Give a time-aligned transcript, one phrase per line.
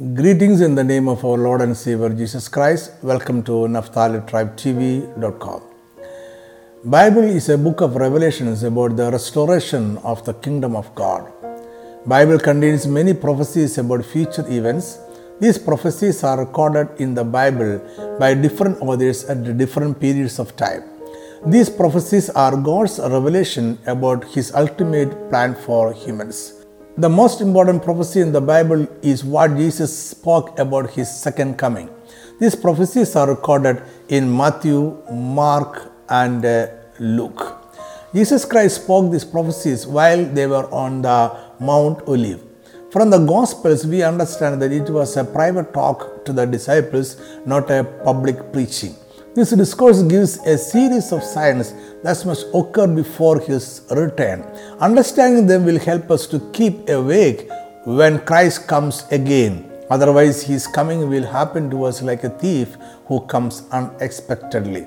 [0.00, 2.92] Greetings in the name of our Lord and Savior Jesus Christ.
[3.02, 5.62] Welcome to NaphtaliTribeTV.com.
[6.82, 11.30] Bible is a book of revelations about the restoration of the kingdom of God.
[12.06, 14.98] Bible contains many prophecies about future events.
[15.40, 17.78] These prophecies are recorded in the Bible
[18.18, 20.84] by different authors at different periods of time.
[21.44, 26.61] These prophecies are God's revelation about his ultimate plan for humans.
[26.98, 31.88] The most important prophecy in the Bible is what Jesus spoke about his second coming.
[32.38, 36.66] These prophecies are recorded in Matthew, Mark, and uh,
[36.98, 37.56] Luke.
[38.14, 42.42] Jesus Christ spoke these prophecies while they were on the Mount Olive.
[42.90, 47.70] From the Gospels, we understand that it was a private talk to the disciples, not
[47.70, 48.94] a public preaching.
[49.34, 54.42] This discourse gives a series of signs that must occur before his return.
[54.78, 57.48] Understanding them will help us to keep awake
[57.84, 59.72] when Christ comes again.
[59.88, 62.76] Otherwise, his coming will happen to us like a thief
[63.06, 64.86] who comes unexpectedly.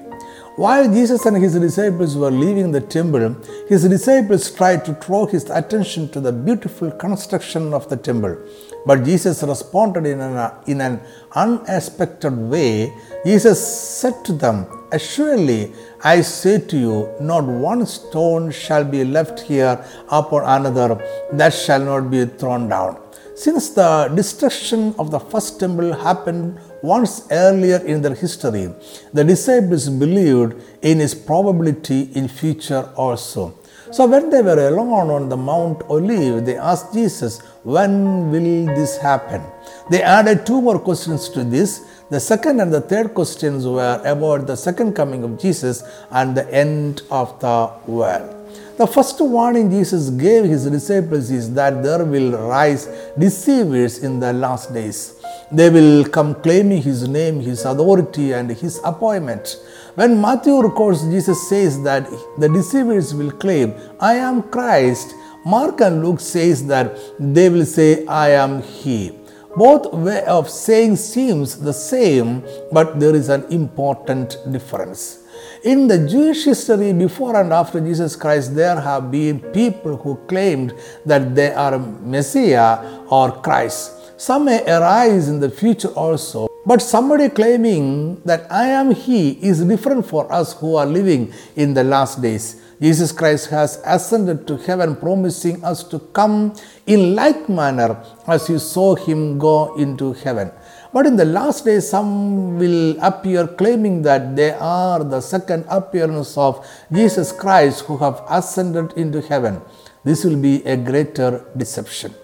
[0.57, 3.35] While Jesus and his disciples were leaving the temple,
[3.67, 8.37] his disciples tried to draw his attention to the beautiful construction of the temple.
[8.85, 11.01] But Jesus responded in an, in an
[11.33, 12.93] unexpected way.
[13.25, 13.59] Jesus
[13.99, 15.73] said to them, Assuredly,
[16.05, 21.83] I say to you, not one stone shall be left here upon another that shall
[21.83, 23.01] not be thrown down.
[23.35, 28.69] Since the destruction of the first temple happened once earlier in their history,
[29.13, 33.57] the disciples believed in his probability in future also.
[33.91, 38.97] So when they were alone on the Mount Olive, they asked Jesus, When will this
[38.97, 39.41] happen?
[39.89, 41.85] They added two more questions to this.
[42.09, 46.51] The second and the third questions were about the second coming of Jesus and the
[46.53, 48.31] end of the world.
[48.77, 54.33] The first warning Jesus gave his disciples is that there will rise deceivers in the
[54.33, 55.14] last days.
[55.51, 59.57] They will come claiming his name, his authority, and his appointment.
[59.95, 65.13] When Matthew records, Jesus says that the deceivers will claim, I am Christ.
[65.45, 69.11] Mark and Luke says that they will say, I am he.
[69.55, 75.23] Both way of saying seems the same, but there is an important difference.
[75.63, 80.73] In the Jewish history before and after Jesus Christ, there have been people who claimed
[81.05, 83.94] that they are Messiah or Christ.
[84.17, 86.47] Some may arise in the future also.
[86.65, 91.73] But somebody claiming that I am He is different for us who are living in
[91.73, 92.61] the last days.
[92.81, 96.55] Jesus Christ has ascended to heaven, promising us to come
[96.87, 100.51] in like manner as you saw Him go into heaven.
[100.93, 106.37] But in the last days, some will appear claiming that they are the second appearance
[106.37, 109.61] of Jesus Christ who have ascended into heaven.
[110.05, 112.15] This will be a greater deception.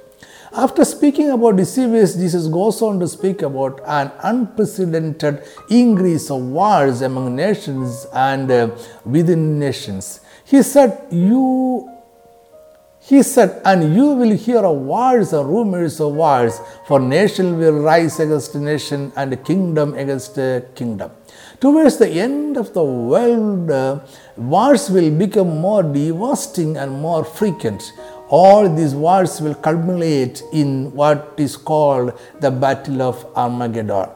[0.54, 7.02] After speaking about deceivers, Jesus goes on to speak about an unprecedented increase of wars
[7.02, 8.70] among nations and uh,
[9.06, 10.20] within nations.
[10.44, 11.90] He said, You
[13.04, 17.80] he said, And you will hear of wars and rumors of wars, for nation will
[17.80, 20.36] rise against nation and kingdom against
[20.76, 21.12] kingdom.
[21.60, 24.00] Towards the end of the world, uh,
[24.38, 27.92] wars will become more devastating and more frequent.
[28.32, 34.10] All these wars will culminate in what is called the Battle of Armageddon.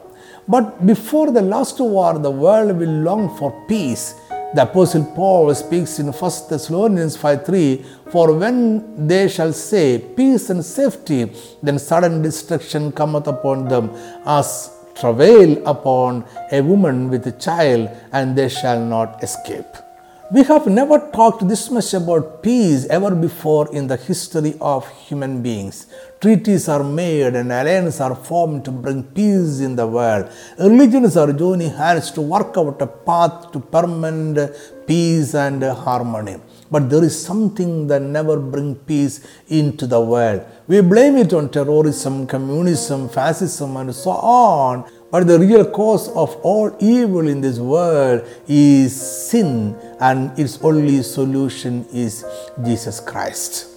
[0.48, 4.14] But before the last war, the world will long for peace
[4.54, 10.64] the Apostle Paul speaks in 1 Thessalonians 5:3 For when they shall say peace and
[10.64, 13.90] safety, then sudden destruction cometh upon them
[14.24, 19.85] as travail upon a woman with a child, and they shall not escape.
[20.28, 25.40] We have never talked this much about peace ever before in the history of human
[25.40, 25.86] beings.
[26.20, 30.28] Treaties are made and alliances are formed to bring peace in the world.
[30.58, 34.50] Religions are joining hands to work out a path to permanent
[34.88, 36.38] peace and harmony.
[36.72, 40.44] But there is something that never brings peace into the world.
[40.66, 44.90] We blame it on terrorism, communism, fascism, and so on.
[45.16, 51.02] But the real cause of all evil in this world is sin, and its only
[51.02, 52.22] solution is
[52.62, 53.68] Jesus Christ.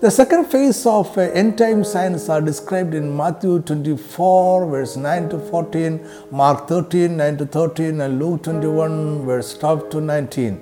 [0.00, 5.28] The second phase of uh, end time signs are described in Matthew 24, verse 9
[5.28, 6.00] to 14,
[6.32, 10.58] Mark 13, 9 to 13, and Luke 21, verse 12 to 19.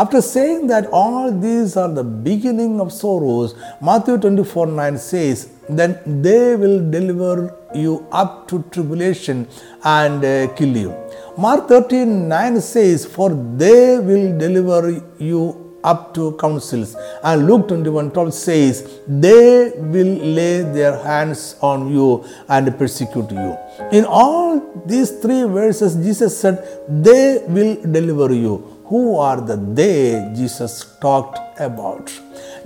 [0.00, 5.98] After saying that all these are the beginning of sorrows, Matthew 24, 9 says, Then
[6.22, 9.46] they will deliver you up to tribulation
[9.84, 10.94] and uh, kill you.
[11.36, 15.42] Mark 13, 9 says, For they will deliver you
[15.84, 16.96] up to councils.
[17.22, 23.56] And Luke 21 12 says, They will lay their hands on you and persecute you.
[23.92, 28.69] In all these three verses, Jesus said, They will deliver you.
[28.90, 32.10] Who are the they Jesus talked about?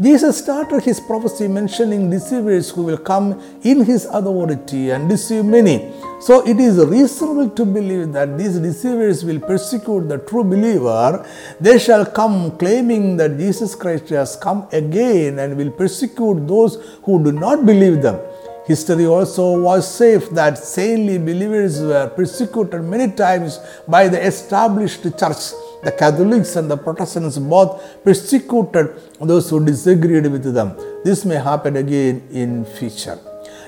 [0.00, 5.92] Jesus started his prophecy mentioning deceivers who will come in his authority and deceive many.
[6.22, 11.26] So it is reasonable to believe that these deceivers will persecute the true believer.
[11.60, 17.22] They shall come claiming that Jesus Christ has come again and will persecute those who
[17.22, 18.18] do not believe them.
[18.66, 25.52] History also was safe that saintly believers were persecuted many times by the established church
[25.84, 30.76] the Catholics and the Protestants both persecuted those who disagreed with them.
[31.04, 33.18] This may happen again in future.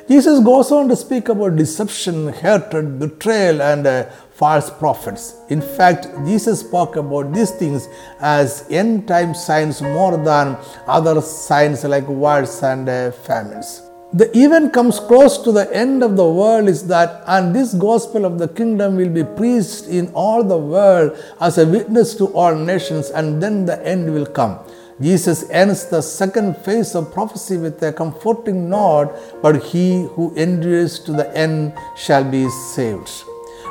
[0.09, 4.05] Jesus goes on to speak about deception, hatred, betrayal, and uh,
[4.35, 5.35] false prophets.
[5.49, 7.89] In fact, Jesus spoke about these things
[8.21, 14.73] as end time signs more than other signs like wars and uh, famines the event
[14.73, 18.47] comes close to the end of the world is that and this gospel of the
[18.47, 23.43] kingdom will be preached in all the world as a witness to all nations and
[23.43, 24.59] then the end will come
[25.01, 29.13] jesus ends the second phase of prophecy with a comforting nod,
[29.43, 33.11] but he who endures to the end shall be saved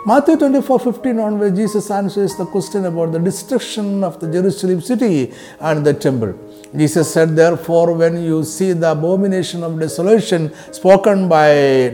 [0.06, 5.34] Matthew 24 15 onwards, Jesus answers the question about the destruction of the Jerusalem city
[5.60, 6.38] and the temple.
[6.78, 11.50] Jesus said, Therefore, when you see the abomination of desolation spoken by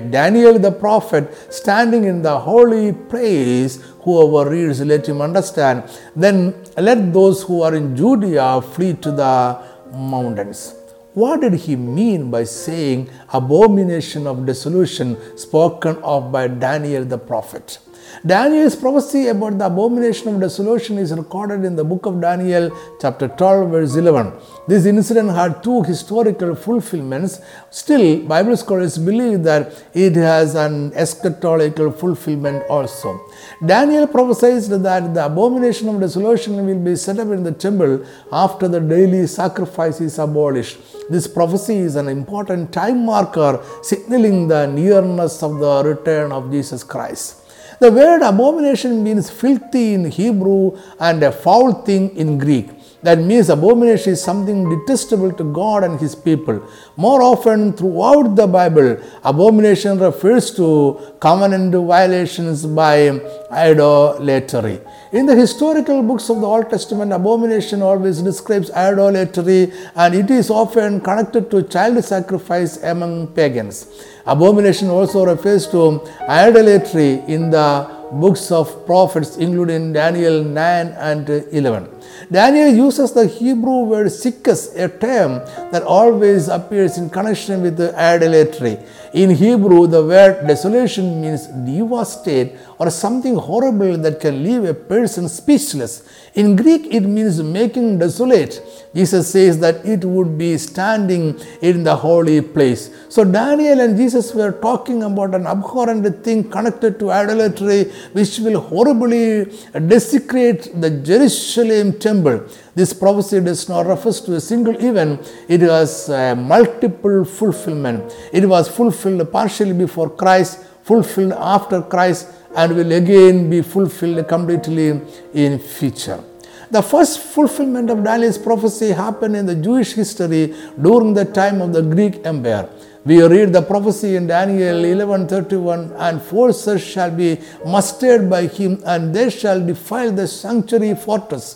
[0.10, 5.84] Daniel the prophet standing in the holy place, whoever reads, let him understand.
[6.16, 9.62] Then let those who are in Judea flee to the
[9.94, 10.74] mountains.
[11.14, 17.80] What did he mean by saying abomination of desolation spoken of by Daniel the prophet?
[18.26, 22.70] Daniel's prophecy about the abomination of desolation is recorded in the book of Daniel,
[23.00, 24.32] chapter 12, verse 11.
[24.68, 27.40] This incident had two historical fulfillments.
[27.70, 33.20] Still, Bible scholars believe that it has an eschatological fulfillment also.
[33.66, 38.68] Daniel prophesied that the abomination of desolation will be set up in the temple after
[38.68, 40.78] the daily sacrifice is abolished.
[41.10, 46.84] This prophecy is an important time marker signaling the nearness of the return of Jesus
[46.84, 47.41] Christ.
[47.82, 52.70] The word abomination means filthy in Hebrew and a foul thing in Greek.
[53.04, 56.62] That means abomination is something detestable to God and His people.
[56.96, 63.20] More often throughout the Bible, abomination refers to covenant violations by
[63.50, 64.82] idolatry.
[65.12, 70.52] In the historical books of the Old Testament, abomination always describes idolatry and it is
[70.52, 73.88] often connected to child sacrifice among pagans.
[74.28, 81.90] Abomination also refers to idolatry in the books of prophets, including Daniel 9 and 11.
[82.30, 85.40] Daniel uses the Hebrew word sikkes, a term
[85.72, 88.78] that always appears in connection with idolatry.
[89.14, 95.28] In Hebrew, the word desolation means devastate or something horrible that can leave a person
[95.28, 96.04] speechless.
[96.34, 98.62] In Greek, it means making desolate.
[98.96, 102.90] Jesus says that it would be standing in the holy place.
[103.10, 108.62] So, Daniel and Jesus were talking about an abhorrent thing connected to idolatry, which will
[108.62, 109.52] horribly
[109.88, 112.48] desecrate the Jerusalem temple.
[112.74, 116.08] This prophecy does not refer to a single event, it has
[116.38, 118.16] multiple fulfillment.
[118.32, 119.01] It was fulfilled
[119.32, 125.02] partially before Christ, fulfilled after Christ, and will again be fulfilled completely
[125.34, 126.24] in future.
[126.70, 131.74] The first fulfillment of Daniel's prophecy happened in the Jewish history during the time of
[131.74, 132.70] the Greek Empire.
[133.04, 139.14] We read the prophecy in Daniel 11:31 and forces shall be mustered by him and
[139.14, 141.48] they shall defile the sanctuary fortress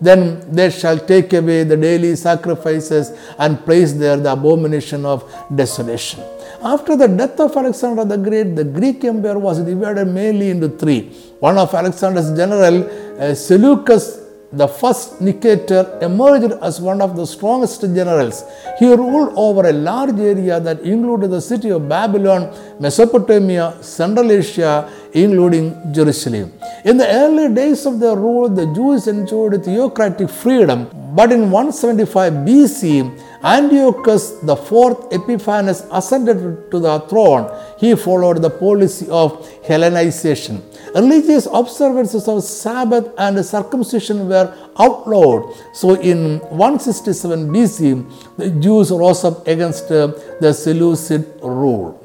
[0.00, 5.24] then they shall take away the daily sacrifices and place there the abomination of
[5.54, 6.20] desolation.
[6.64, 11.12] After the death of Alexander the Great, the Greek Empire was divided mainly into three.
[11.38, 12.76] One of Alexander's general,
[13.20, 14.24] uh, Seleucus
[14.60, 18.44] the first Nicator emerged as one of the strongest generals.
[18.78, 22.42] He ruled over a large area that included the city of Babylon,
[22.78, 26.52] Mesopotamia, Central Asia, including Jerusalem.
[26.84, 32.32] In the early days of their rule, the Jews enjoyed theocratic freedom, but in 175
[32.46, 37.50] BC, Antiochus IV Epiphanes ascended to the throne.
[37.78, 40.62] He followed the policy of Hellenization.
[40.94, 45.54] Religious observances of Sabbath and circumcision were outlawed.
[45.74, 52.00] So in 167 BC, the Jews rose up against the Seleucid rule.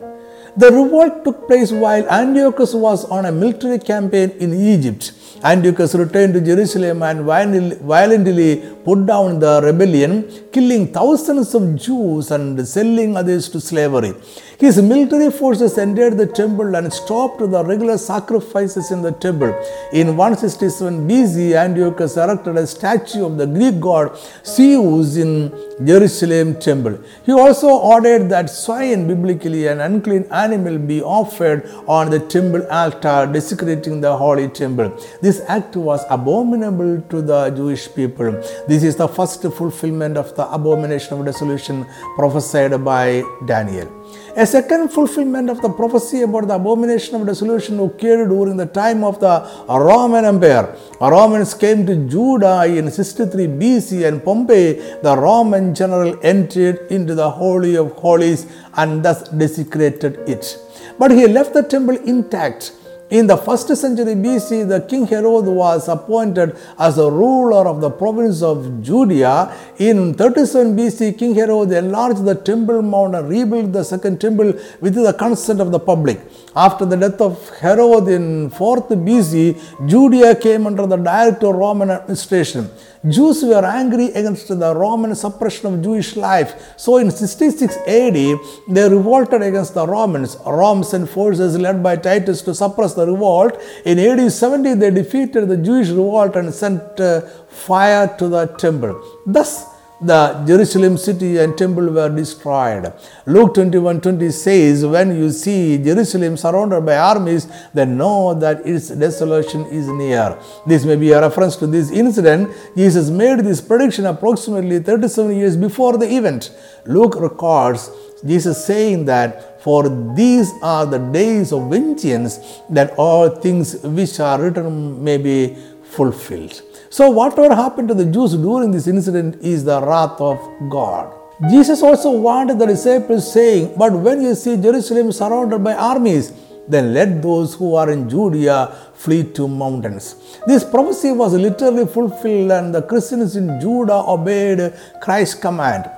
[0.58, 5.14] The revolt took place while Antiochus was on a military campaign in Egypt.
[5.44, 12.68] Antiochus returned to Jerusalem and violently put down the rebellion, killing thousands of Jews and
[12.68, 14.14] selling others to slavery.
[14.60, 19.54] His military forces entered the temple and stopped the regular sacrifices in the temple.
[19.94, 25.54] In 167 BC, Antiochus erected a statue of the Greek god Zeus in
[25.86, 27.00] Jerusalem temple.
[27.26, 33.30] He also ordered that swine, biblically an unclean animal, be offered on the temple altar,
[33.32, 34.90] desecrating the holy temple.
[35.22, 38.32] This act was abominable to the Jewish people.
[38.68, 43.90] This is the first fulfillment of the abomination of desolation prophesied by Daniel.
[44.36, 49.04] A second fulfillment of the prophecy about the abomination of desolation occurred during the time
[49.04, 49.36] of the
[49.68, 50.76] Roman Empire.
[51.02, 57.30] Romans came to Judah in 63 BC and Pompey, the Roman general, entered into the
[57.30, 60.58] Holy of Holies and thus desecrated it.
[60.98, 62.74] But he left the temple intact
[63.10, 67.90] in the first century BC, the king Herod was appointed as a ruler of the
[67.90, 69.52] province of Judea.
[69.80, 74.94] In 37 BC, King Herod enlarged the temple mount and rebuilt the second temple with
[74.94, 76.20] the consent of the public.
[76.56, 82.70] After the death of Herod in 4th BC, Judea came under the direct Roman administration.
[83.08, 86.74] Jews were angry against the Roman suppression of Jewish life.
[86.76, 88.38] So in 66 AD,
[88.68, 90.36] they revolted against the Romans.
[90.46, 93.58] Rome sent forces led by Titus to suppress the revolt.
[93.86, 99.02] In AD 70, they defeated the Jewish revolt and sent uh, fire to the temple.
[99.26, 99.66] Thus,
[100.02, 102.94] the Jerusalem city and temple were destroyed.
[103.26, 108.90] Luke 21 20 says, When you see Jerusalem surrounded by armies, then know that its
[108.90, 110.38] desolation is near.
[110.66, 112.50] This may be a reference to this incident.
[112.78, 116.52] Jesus made this prediction approximately 37 years before the event.
[116.86, 117.92] Luke records
[118.26, 122.40] Jesus saying that, For these are the days of vengeance,
[122.70, 125.58] that all things which are written may be
[125.98, 126.62] fulfilled.
[126.90, 131.14] So, whatever happened to the Jews during this incident is the wrath of God.
[131.50, 136.34] Jesus also warned the disciples, saying, But when you see Jerusalem surrounded by armies,
[136.68, 140.16] then let those who are in Judea flee to mountains.
[140.46, 145.90] This prophecy was literally fulfilled, and the Christians in Judah obeyed Christ's command.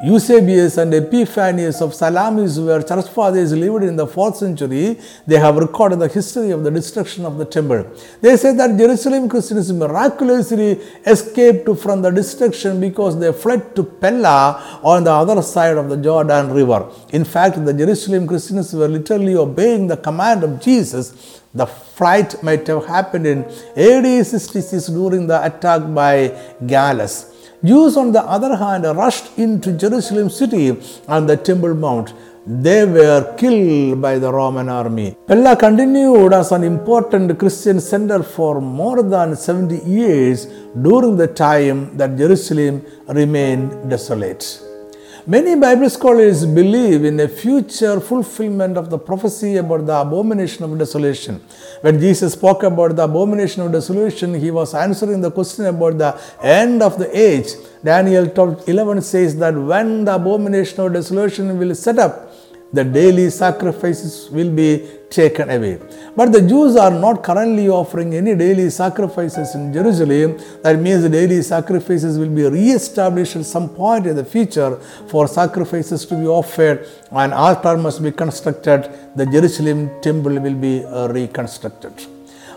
[0.00, 4.96] Eusebius and Epiphanius of Salamis were church fathers lived in the 4th century.
[5.26, 7.84] They have recorded the history of the destruction of the temple.
[8.20, 14.80] They say that Jerusalem Christians miraculously escaped from the destruction because they fled to Pella
[14.84, 16.88] on the other side of the Jordan River.
[17.12, 21.42] In fact, the Jerusalem Christians were literally obeying the command of Jesus.
[21.52, 23.44] The flight might have happened in
[23.76, 27.34] AD 66 during the attack by Gallus.
[27.64, 30.76] Jews, on the other hand, rushed into Jerusalem city
[31.08, 32.14] and the Temple Mount.
[32.46, 35.16] They were killed by the Roman army.
[35.26, 40.46] Pella continued as an important Christian center for more than 70 years
[40.80, 44.67] during the time that Jerusalem remained desolate.
[45.26, 50.78] Many Bible scholars believe in a future fulfillment of the prophecy about the abomination of
[50.78, 51.40] desolation.
[51.80, 56.18] When Jesus spoke about the abomination of desolation, he was answering the question about the
[56.42, 57.48] end of the age.
[57.82, 58.24] Daniel
[58.66, 62.32] 11 says that when the abomination of desolation will set up,
[62.72, 65.78] the daily sacrifices will be taken away.
[66.16, 70.38] But the Jews are not currently offering any daily sacrifices in Jerusalem.
[70.62, 74.76] That means the daily sacrifices will be re-established at some point in the future
[75.08, 76.86] for sacrifices to be offered.
[77.10, 78.90] An altar must be constructed.
[79.16, 81.92] The Jerusalem temple will be uh, reconstructed.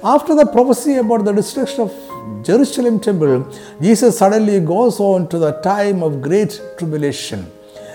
[0.04, 3.48] After the prophecy about the destruction of Jerusalem temple,
[3.80, 7.46] Jesus suddenly goes on to the time of great tribulation.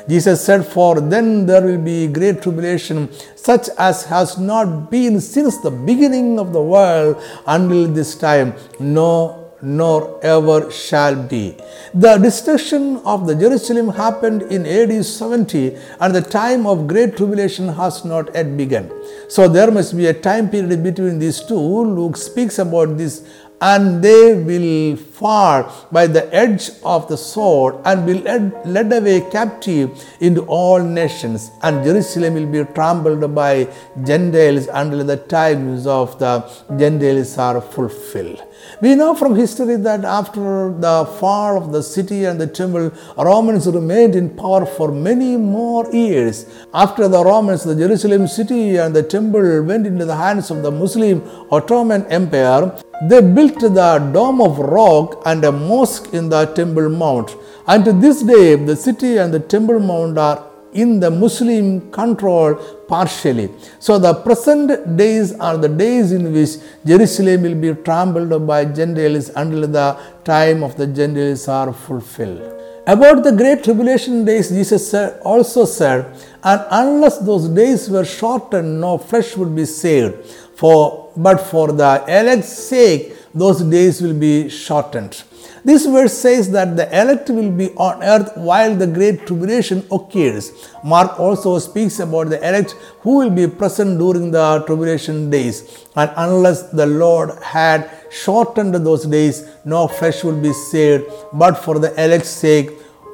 [0.09, 5.59] Jesus said, For then there will be great tribulation, such as has not been since
[5.59, 11.57] the beginning of the world until this time, no nor ever shall be.
[11.95, 17.69] The destruction of the Jerusalem happened in AD 70 and the time of great tribulation
[17.69, 18.91] has not yet begun.
[19.29, 21.59] So there must be a time period between these two.
[21.59, 23.25] Luke speaks about this
[23.61, 29.21] and they will fall by the edge of the sword and be led, led away
[29.31, 31.51] captive into all nations.
[31.63, 33.69] And jerusalem will be trampled by
[34.05, 36.35] gentiles until the times of the
[36.77, 38.43] gentiles are fulfilled
[38.81, 43.67] we know from history that after the fall of the city and the temple, Romans
[43.67, 46.47] remained in power for many more years.
[46.75, 50.71] After the Romans, the Jerusalem city and the temple went into the hands of the
[50.71, 52.77] Muslim Ottoman Empire.
[53.09, 57.37] They built the Dome of Rock and a mosque in the Temple Mount.
[57.67, 62.55] And to this day, the city and the Temple Mount are in the Muslim control
[62.89, 63.49] partially.
[63.79, 66.51] So the present days are the days in which
[66.85, 69.89] Jerusalem will be trampled by Gentiles until the
[70.25, 72.53] time of the Gentiles are fulfilled.
[72.87, 76.07] About the great tribulation days, Jesus also said,
[76.45, 80.25] and unless those days were shortened, no flesh would be saved.
[80.55, 83.13] For but for the elect's sake,
[83.43, 85.23] those days will be shortened.
[85.69, 90.53] This verse says that the elect will be on earth while the great tribulation occurs.
[90.85, 95.87] Mark also speaks about the elect who will be present during the tribulation days.
[95.97, 101.05] And unless the Lord had shortened those days, no flesh would be saved.
[101.33, 102.71] But for the elect's sake,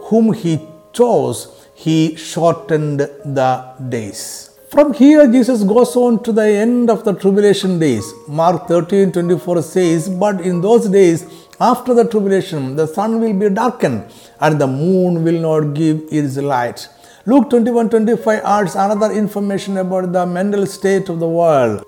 [0.09, 0.61] whom he
[0.93, 4.52] chose, he shortened the days.
[4.73, 8.07] From here, Jesus goes on to the end of the tribulation days.
[8.27, 11.27] Mark 13 24 says, But in those days,
[11.61, 14.11] after the tribulation, the sun will be darkened
[14.41, 16.89] and the moon will not give its light.
[17.27, 21.85] Luke 21 25 adds another information about the mental state of the world.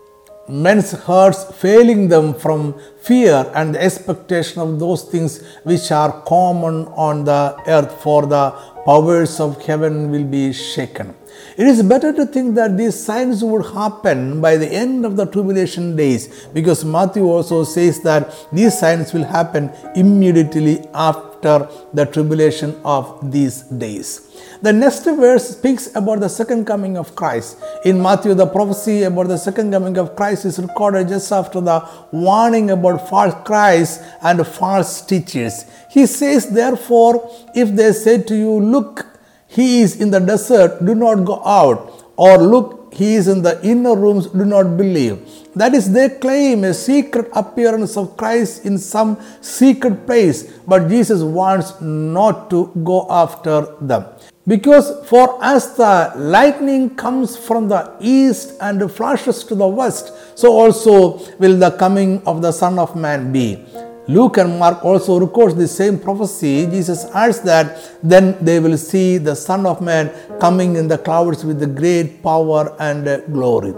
[0.46, 6.84] Men's hearts failing them from fear and the expectation of those things which are common
[7.08, 8.50] on the earth, for the
[8.84, 11.14] powers of heaven will be shaken.
[11.56, 15.24] It is better to think that these signs would happen by the end of the
[15.24, 22.74] tribulation days because Matthew also says that these signs will happen immediately after the tribulation
[22.84, 24.34] of these days.
[24.62, 27.62] The next verse speaks about the second coming of Christ.
[27.84, 31.86] In Matthew, the prophecy about the second coming of Christ is recorded just after the
[32.10, 35.66] warning about false Christ and false teachers.
[35.90, 39.13] He says, Therefore, if they say to you, Look,
[39.54, 42.04] he is in the desert, do not go out.
[42.16, 45.18] Or look, he is in the inner rooms, do not believe.
[45.54, 51.22] That is, they claim a secret appearance of Christ in some secret place, but Jesus
[51.22, 54.06] wants not to go after them.
[54.46, 60.52] Because for as the lightning comes from the east and flashes to the west, so
[60.52, 63.64] also will the coming of the Son of Man be.
[64.06, 66.66] Luke and Mark also records the same prophecy.
[66.66, 71.42] Jesus adds that then they will see the Son of Man coming in the clouds
[71.42, 73.72] with the great power and uh, glory.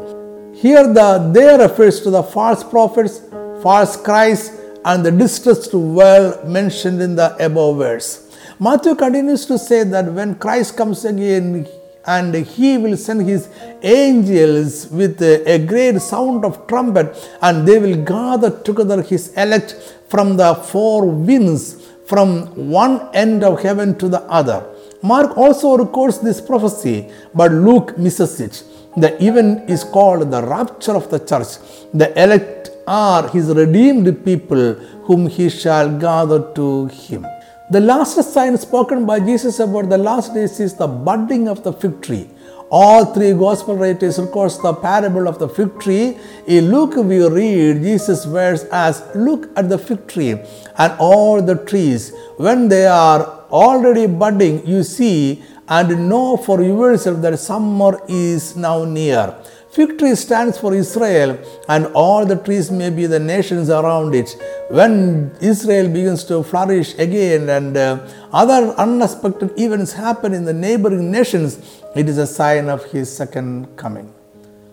[0.56, 3.20] Here the they refers to the false prophets,
[3.62, 4.52] false Christ,
[4.84, 8.26] and the distressed well mentioned in the above verse.
[8.58, 11.68] Matthew continues to say that when Christ comes again,
[12.06, 13.48] and he will send his
[13.82, 17.08] angels with a great sound of trumpet
[17.42, 19.74] and they will gather together his elect
[20.08, 21.62] from the four winds
[22.06, 22.46] from
[22.82, 24.64] one end of heaven to the other.
[25.02, 28.64] Mark also records this prophecy, but Luke misses it.
[28.96, 31.58] The event is called the rapture of the church.
[31.92, 34.74] The elect are his redeemed people
[35.06, 37.26] whom he shall gather to him.
[37.68, 41.72] The last sign spoken by Jesus about the last days is the budding of the
[41.72, 42.30] fig tree.
[42.70, 46.16] All three gospel writers record the parable of the fig tree.
[46.46, 50.40] In Luke, we read Jesus' words as Look at the fig tree
[50.78, 52.12] and all the trees.
[52.36, 58.84] When they are already budding, you see and know for yourself that summer is now
[58.84, 59.34] near.
[59.76, 64.30] Fig tree stands for Israel, and all the trees may be the nations around it.
[64.70, 67.98] When Israel begins to flourish again and uh,
[68.32, 73.76] other unexpected events happen in the neighboring nations, it is a sign of his second
[73.76, 74.10] coming.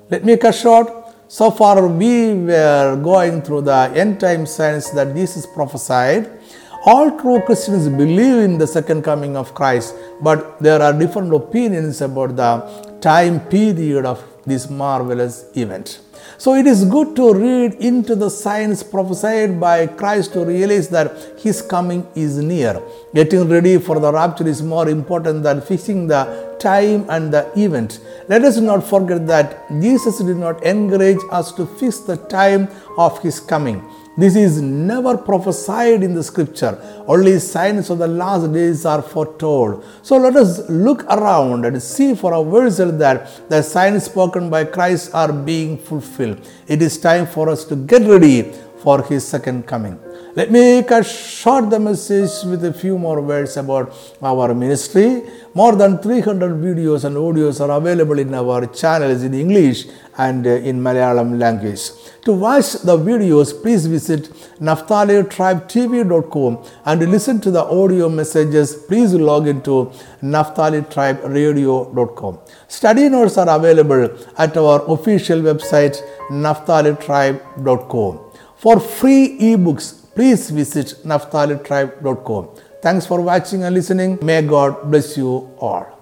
[0.10, 0.88] Let me cut short.
[1.28, 6.32] So far, we were going through the end time signs that Jesus prophesied.
[6.86, 12.00] All true Christians believe in the second coming of Christ, but there are different opinions
[12.00, 16.00] about the time period of this marvelous event.
[16.38, 21.40] So it is good to read into the signs prophesied by Christ to realize that
[21.40, 22.82] his coming is near.
[23.14, 28.00] Getting ready for the rapture is more important than fixing the time and the event.
[28.28, 33.22] Let us not forget that Jesus did not encourage us to fix the time of
[33.22, 33.84] his coming.
[34.16, 36.78] This is never prophesied in the scripture.
[37.08, 39.84] Only signs of the last days are foretold.
[40.04, 45.16] So let us look around and see for ourselves that the signs spoken by Christ
[45.16, 46.48] are being fulfilled.
[46.68, 50.00] It is time for us to get ready for his second coming.
[50.36, 55.22] Let me cut short the message with a few more words about our ministry.
[55.54, 59.86] More than 300 videos and audios are available in our channels in English
[60.18, 61.92] and uh, in Malayalam language.
[62.26, 68.74] To watch the videos, please visit naphtalitribetv.com and listen to the audio messages.
[68.88, 69.92] Please log into
[70.24, 72.40] naphtalitriberadio.com.
[72.68, 78.20] Study notes are available at our official website naphtalitribe.com.
[78.56, 82.50] For free ebooks, please visit naphtalitribe.com.
[82.82, 84.20] Thanks for watching and listening.
[84.22, 85.93] May God bless you all.